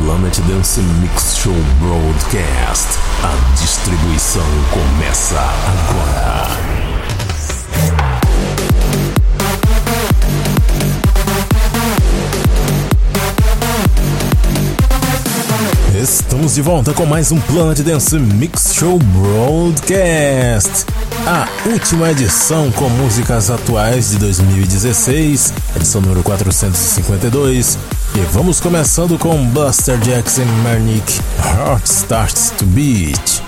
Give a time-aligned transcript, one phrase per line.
[0.00, 2.86] Planet Dance Mix Show Broadcast.
[3.24, 6.46] A distribuição começa agora.
[16.00, 20.86] Estamos de volta com mais um Planet Dance Mix Show Broadcast.
[21.30, 27.78] A última edição com músicas atuais de 2016, edição número 452.
[28.14, 33.47] E vamos começando com Buster Jackson Marnick, Heart Starts to Beat.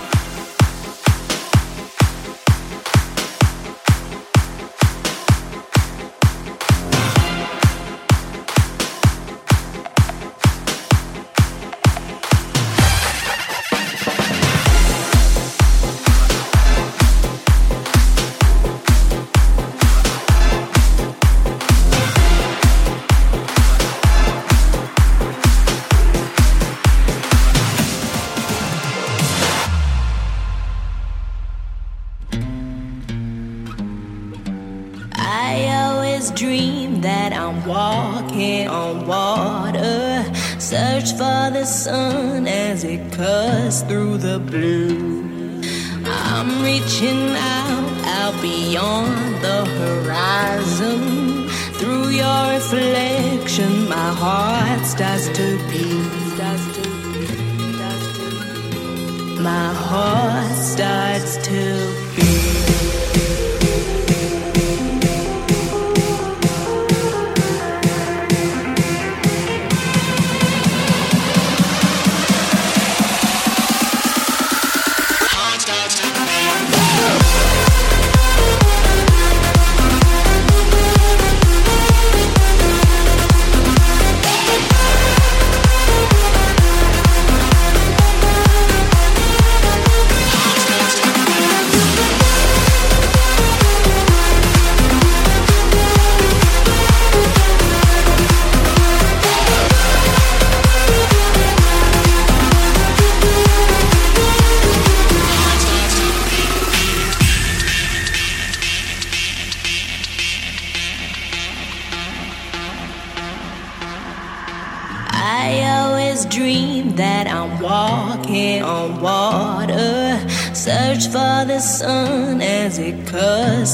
[44.21, 45.63] the blue.
[46.05, 47.87] I'm reaching out,
[48.19, 51.49] out beyond the horizon.
[51.79, 56.21] Through your reflection, my heart starts to beat.
[59.41, 60.20] My heart.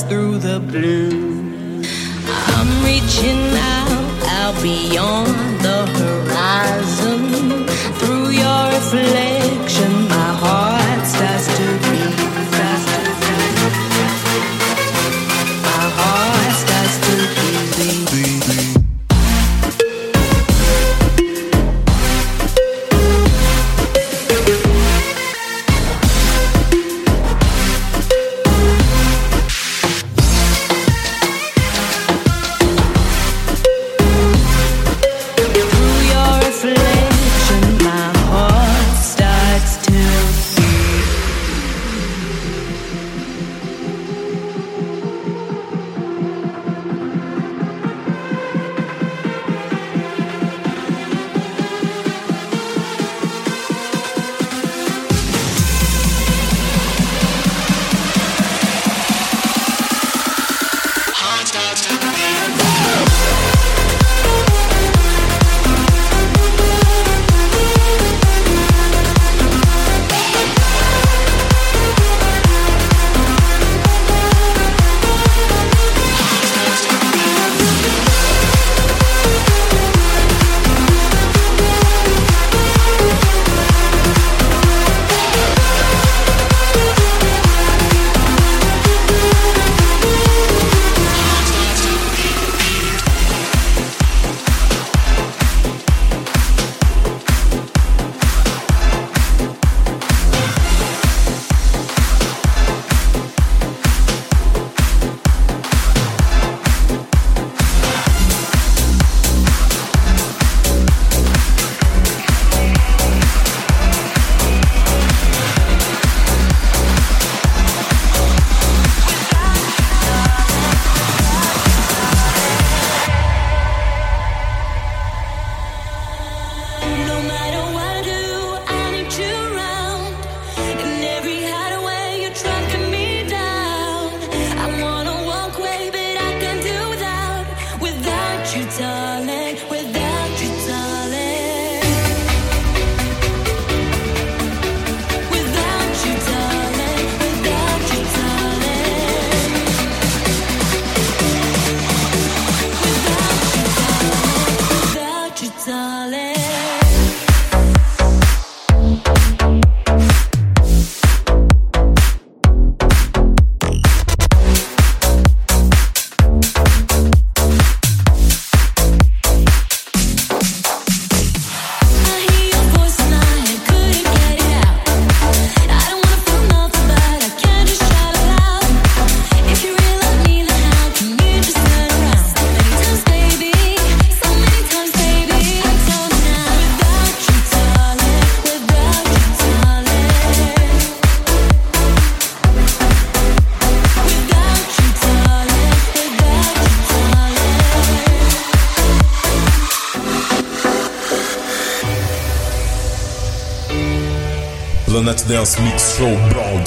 [0.02, 0.95] through the blue.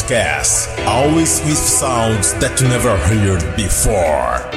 [0.09, 4.48] Broadcast, always with sounds that you never heard before.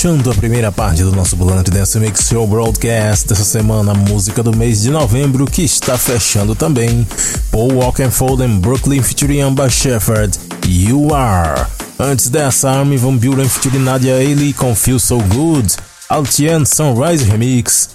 [0.00, 4.42] Fechando a primeira parte do nosso Planet Dance Mix Show Broadcast dessa semana, a música
[4.42, 7.06] do mês de novembro que está fechando também.
[7.50, 11.66] Paul Walkenfold and Brooklyn featuring Amber Shepherd, You Are.
[11.98, 15.76] Antes dessa, Armin Van Buren featuring Nadia Ailey com Feel So Good,
[16.08, 17.90] Altian Sunrise Remix.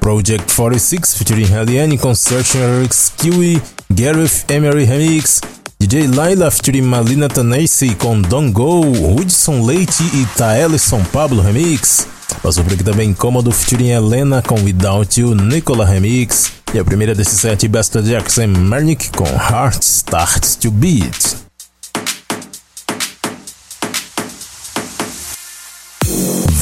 [0.00, 5.42] Project 46 featuring Helliane com Searching Lyrics Kiwi, Gareth Emery Remix.
[6.02, 12.08] Laila featuring Malina Tanesi com Don't Go, Hudson Leite e Taelison Pablo Remix.
[12.42, 16.50] Passou por aqui também Cômodo featuring Helena com Without You, Nicola Remix.
[16.74, 21.36] E a primeira desse set, Besta Jackson Mernick com Heart Starts to Beat.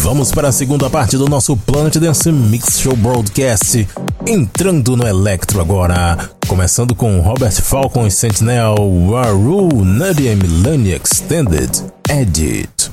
[0.02, 3.88] Vamos para a segunda parte do nosso Planet Dance Mix Show Broadcast,
[4.26, 8.74] entrando no Electro agora, começando com Robert Falcon e Sentinel,
[9.08, 11.70] Waru, Nadia Milani Extended,
[12.10, 12.92] Edit.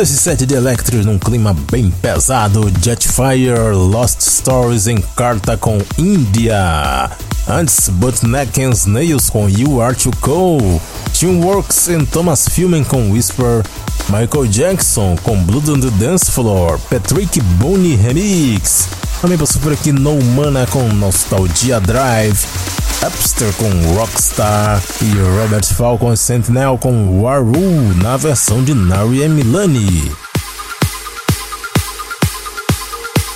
[0.00, 5.78] Fechando esse set de Electro num clima bem pesado, Jetfire Lost Stories em carta com
[5.98, 7.10] India.
[7.46, 10.80] Antes, Bootneck and Snails com You Are Too Cold.
[11.12, 13.62] Teamworks and Thomas Filmen com Whisper.
[14.08, 16.78] Michael Jackson com Blood on the Dance Floor.
[16.88, 18.99] Patrick Boone Remix.
[19.20, 22.46] Também passou por aqui No Mana com Nostalgia Drive.
[23.06, 30.10] Upster com Rockstar e Robert Falcon Sentinel com Waru na versão de Nari Milani.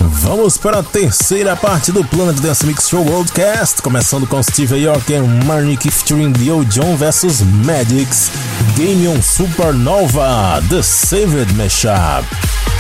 [0.01, 5.13] Vamos para a terceira parte do Planet Dance Mix Show Worldcast, começando com Steve York
[5.13, 8.31] e Marnik featuring Leo John vs Magix,
[8.75, 12.74] Game on Supernova, The Saved Mashup.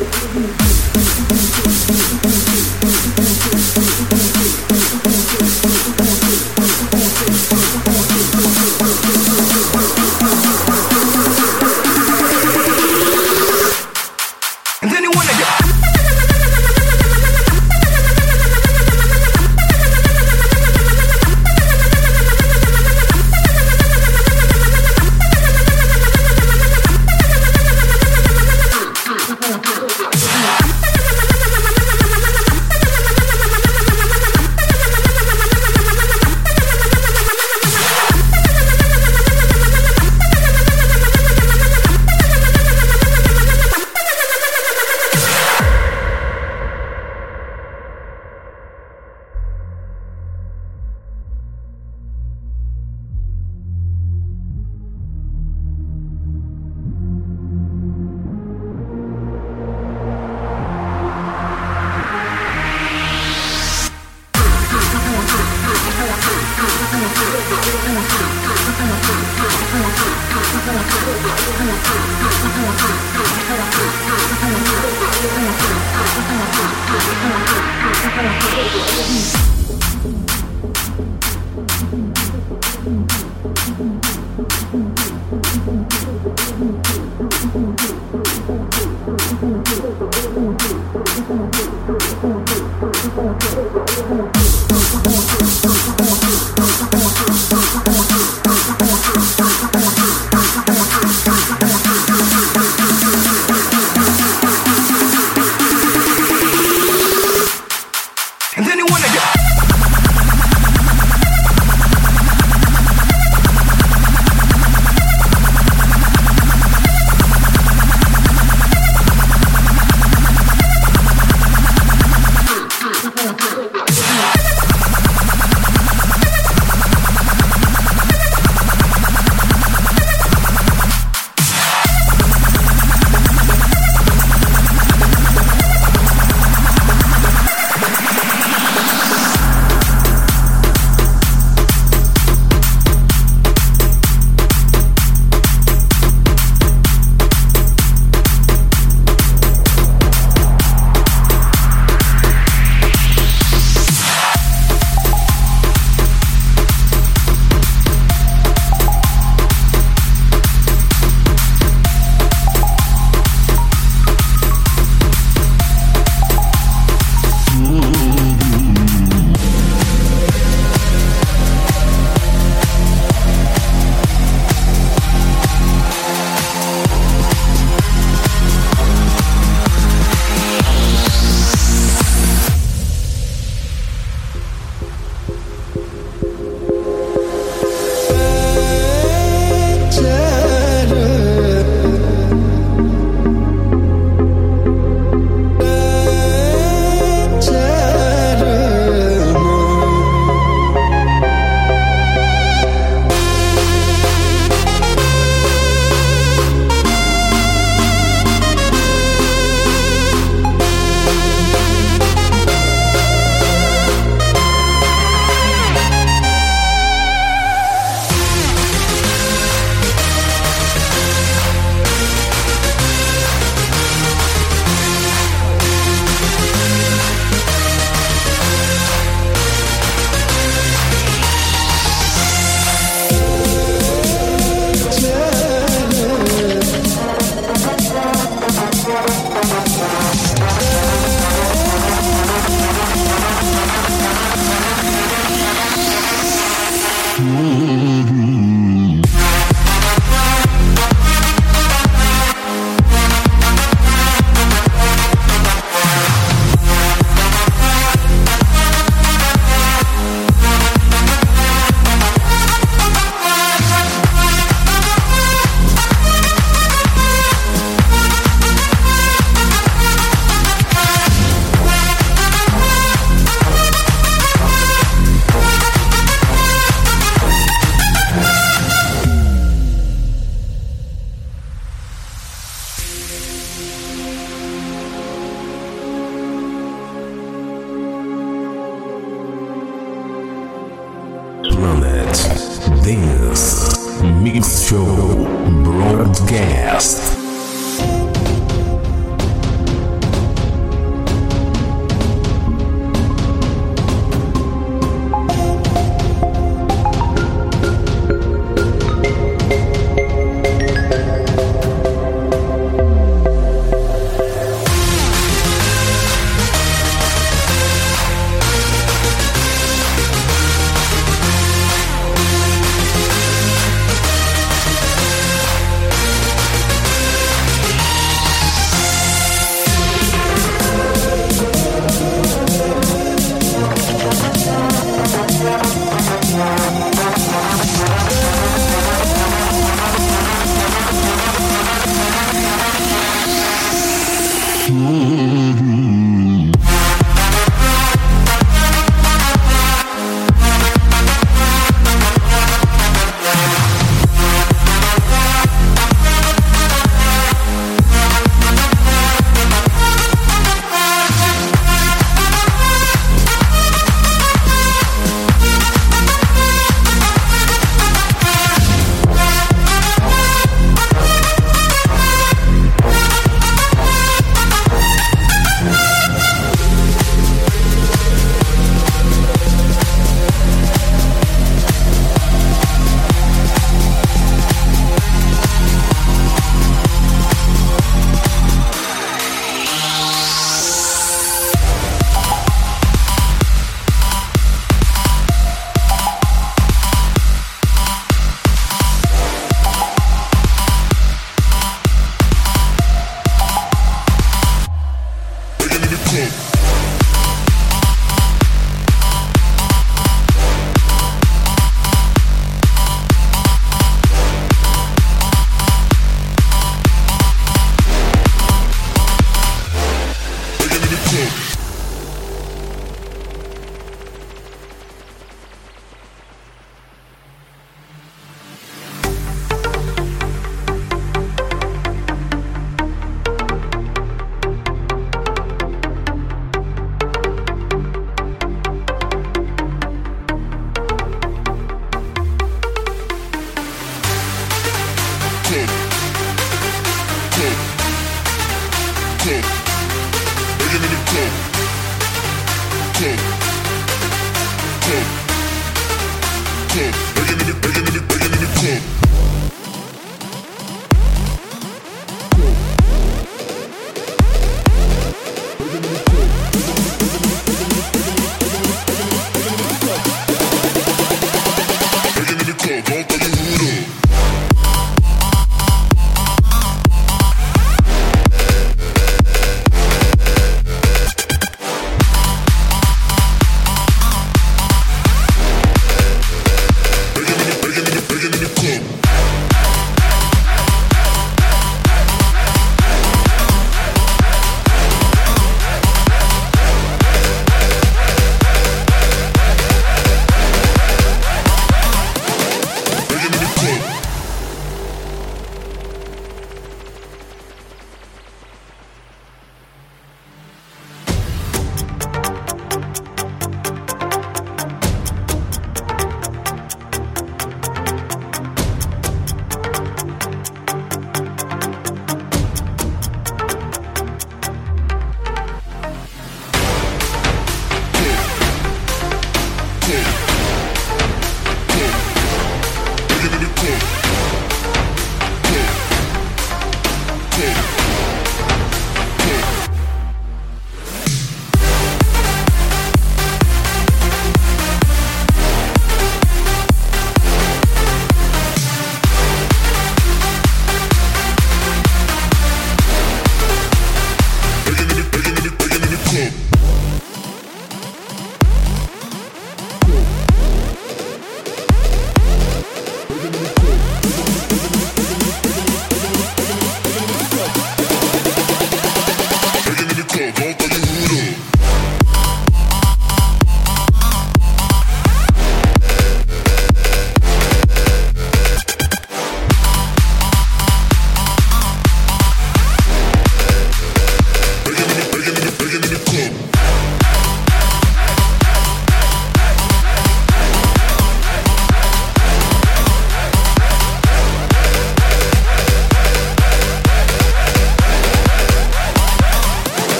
[0.00, 0.13] you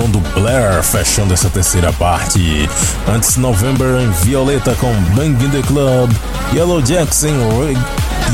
[0.00, 2.68] Produção do Blair, fechando essa terceira parte.
[3.06, 6.10] Antes, November em Violeta com Bang in the Club,
[6.54, 7.28] Yellow Jackson,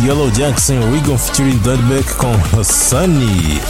[0.05, 3.61] Yellow Jackson, Regan featuring Dudbeck com Sunny.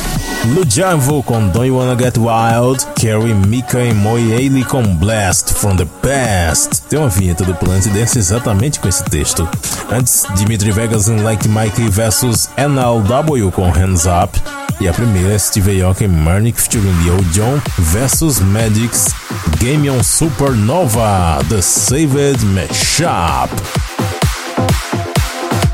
[0.55, 5.77] Lujavo com Don't You Wanna Get Wild, Carrie Mika e Moe Ailey com Blast from
[5.77, 6.83] the Past.
[6.89, 9.49] Tem uma vinheta do Planet Dance exatamente com esse texto.
[9.91, 14.66] Antes, Dimitri Vegas em Like Mike versus NLW com Hands Up.
[14.79, 19.15] E a primeira, Steve Aoki Marnik featuring Leo John versus Magic's
[19.59, 23.51] Game on Supernova, The Saved Mashup.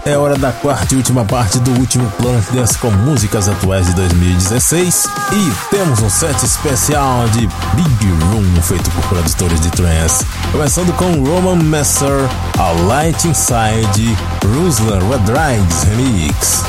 [0.05, 3.95] É hora da quarta e última parte do último Planet Dance com músicas atuais de
[3.95, 7.41] 2016 e temos um set especial de
[7.75, 10.25] Big Room feito por produtores de trance.
[10.51, 16.63] Começando com Roman Messer, A Light Inside, Ruslan Redrides Remix.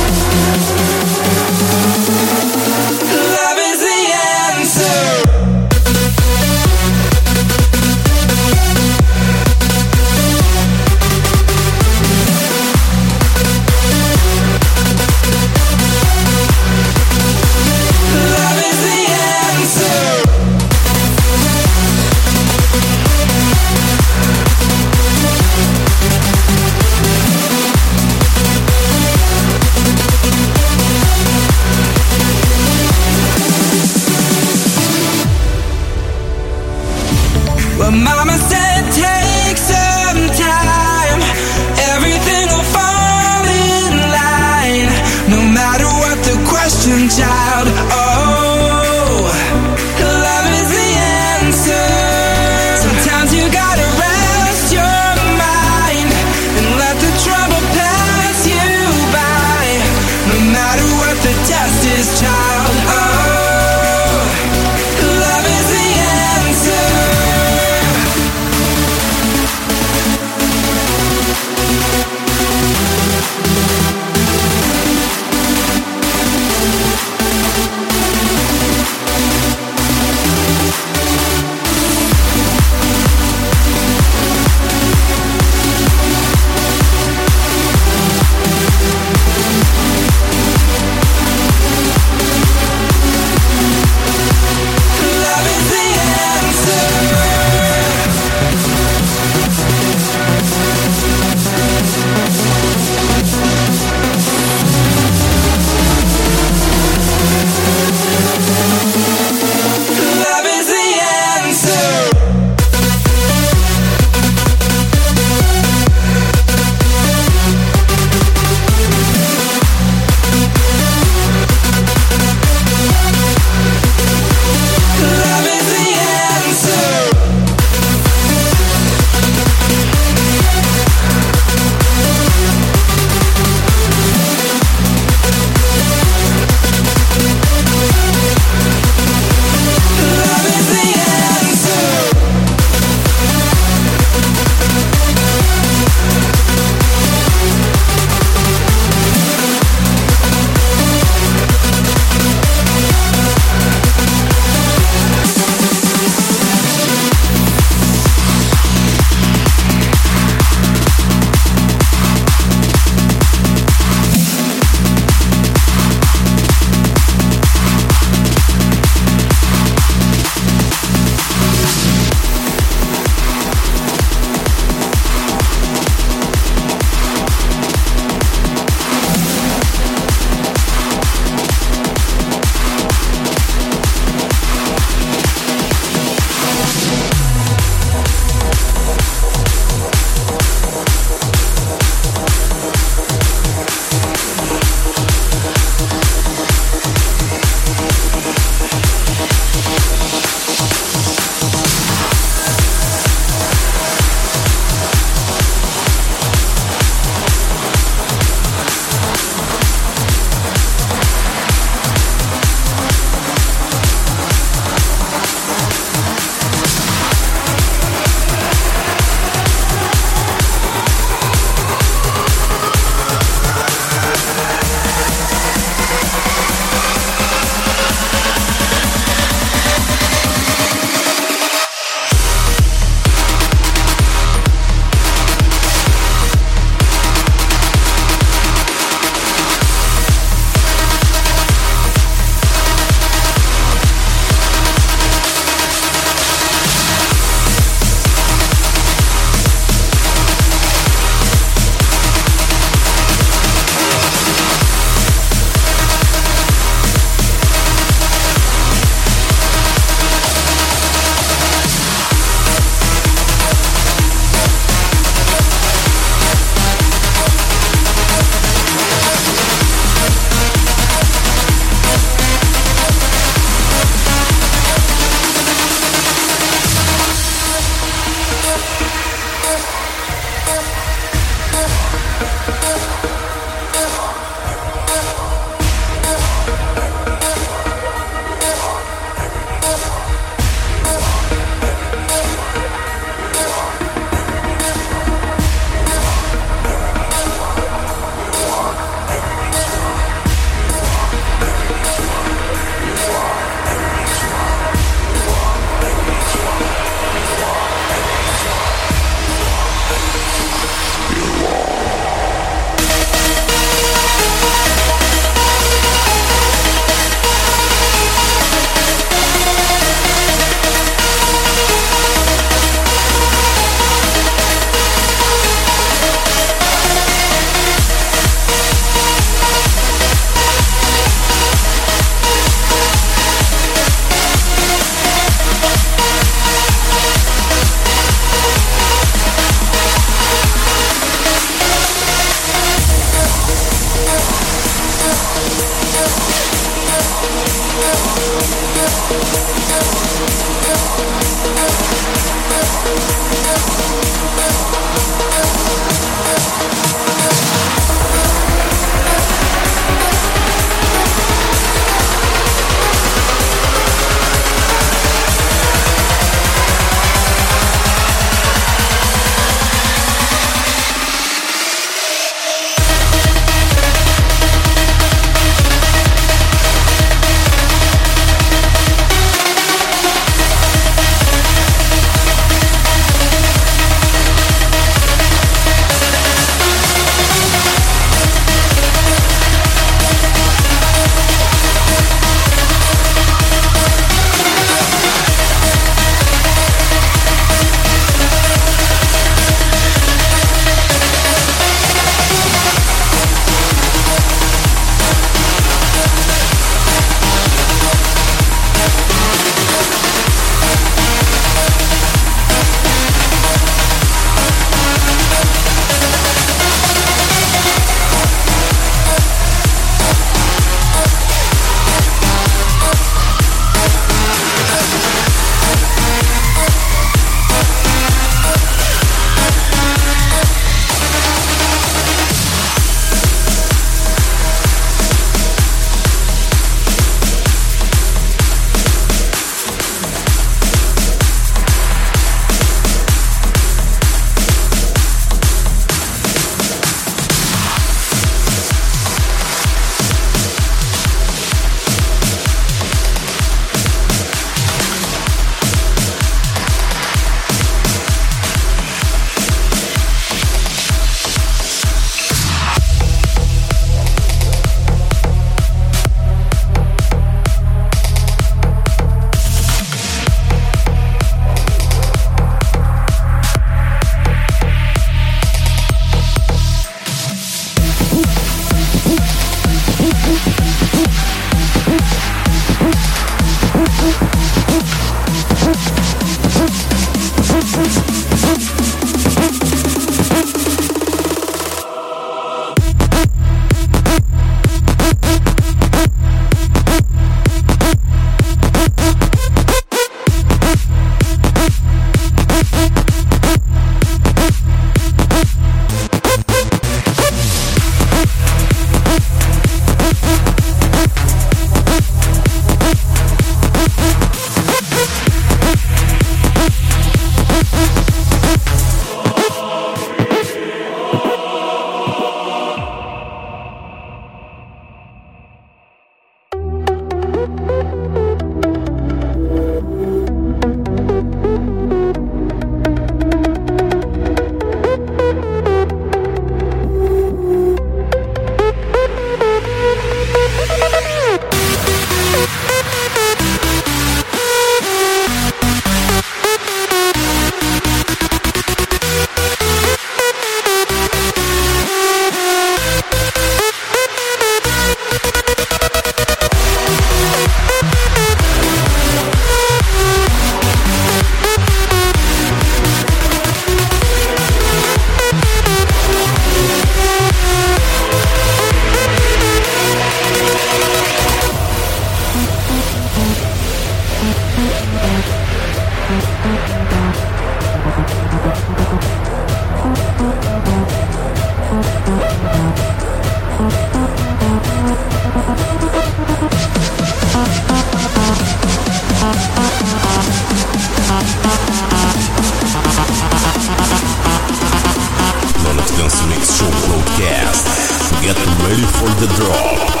[598.21, 600.00] Get ready for the drop.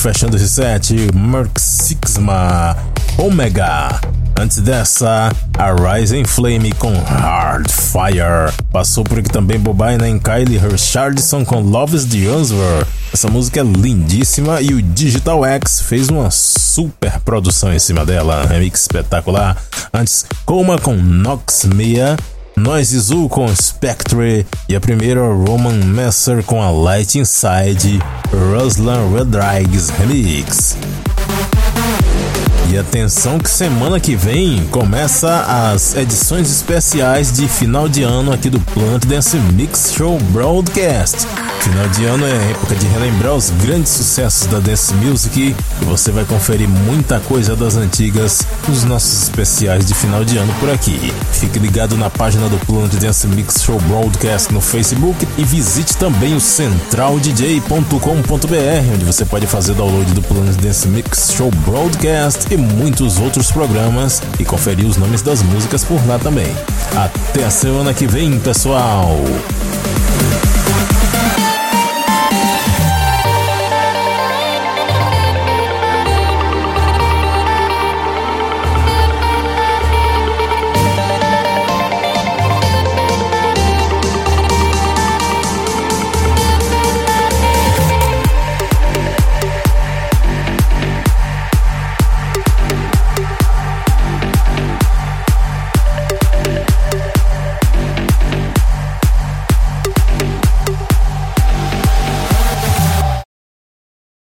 [0.00, 2.76] Fechando esse set, Merc Sixma,
[3.18, 4.00] Omega.
[4.38, 8.50] Antes dessa, a Rising Flame com Hard Fire.
[8.72, 12.86] Passou por aqui também Bobina e Kylie Richardson com Love's the Answer.
[13.12, 18.46] Essa música é lindíssima e o Digital X fez uma super produção em cima dela.
[18.46, 19.56] Remix espetacular.
[19.92, 22.16] Antes, Coma com Nox Mia.
[22.56, 27.98] Noise Zoo com Spectre e a primeira Roman Messer com a Light Inside,
[28.32, 30.76] Ruslan Rodrigues Remix.
[32.70, 38.48] E atenção que semana que vem começa as edições especiais de final de ano aqui
[38.48, 41.26] do Plant Dance Mix Show Broadcast.
[41.60, 46.10] Final de ano é época de relembrar os grandes sucessos da dance music e você
[46.10, 51.12] vai conferir muita coisa das antigas nos nossos especiais de final de ano por aqui.
[51.32, 56.34] Fique ligado na página do Plant Dance Mix Show Broadcast no Facebook e visite também
[56.34, 63.18] o centraldj.com.br, onde você pode fazer download do Plant Dance Mix Show Broadcast e muitos
[63.18, 66.56] outros programas e conferir os nomes das músicas por lá também.
[66.96, 69.14] Até a semana que vem, pessoal!